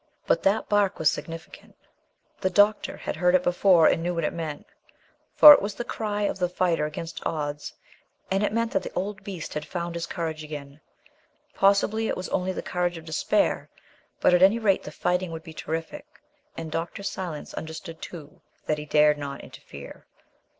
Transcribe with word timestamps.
But 0.25 0.41
that 0.41 0.67
bark 0.67 0.97
was 0.97 1.11
significant; 1.11 1.75
the 2.39 2.49
doctor 2.49 2.97
had 2.97 3.17
heard 3.17 3.35
it 3.35 3.43
before 3.43 3.85
and 3.85 4.01
knew 4.01 4.15
what 4.15 4.23
it 4.23 4.33
meant: 4.33 4.65
for 5.35 5.53
it 5.53 5.61
was 5.61 5.75
the 5.75 5.83
cry 5.83 6.23
of 6.23 6.39
the 6.39 6.49
fighter 6.49 6.87
against 6.87 7.23
odds 7.23 7.75
and 8.31 8.41
it 8.41 8.51
meant 8.51 8.71
that 8.71 8.81
the 8.81 8.91
old 8.93 9.23
beast 9.23 9.53
had 9.53 9.63
found 9.63 9.93
his 9.93 10.07
courage 10.07 10.43
again. 10.43 10.81
Possibly 11.53 12.07
it 12.07 12.17
was 12.17 12.29
only 12.29 12.51
the 12.51 12.63
courage 12.63 12.97
of 12.97 13.05
despair, 13.05 13.69
but 14.19 14.33
at 14.33 14.41
any 14.41 14.57
rate 14.57 14.81
the 14.81 14.91
fighting 14.91 15.29
would 15.29 15.43
be 15.43 15.53
terrific. 15.53 16.07
And 16.57 16.71
Dr. 16.71 17.03
Silence 17.03 17.53
understood, 17.53 18.01
too, 18.01 18.41
that 18.65 18.79
he 18.79 18.85
dared 18.85 19.19
not 19.19 19.41
interfere. 19.41 20.07